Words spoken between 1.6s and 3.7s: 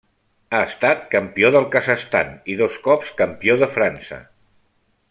Kazakhstan, i dos cops Campió